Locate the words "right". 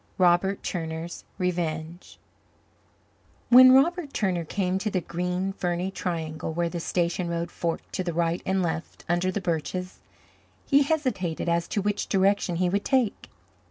8.11-8.41